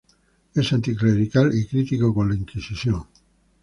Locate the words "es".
0.55-0.73